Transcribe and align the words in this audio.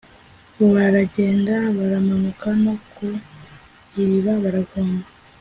baragenda 0.73 1.55
baramanuka 1.77 2.47
no 2.63 2.73
ku 2.95 3.07
iriba 4.01 4.33
baravoma, 4.43 5.03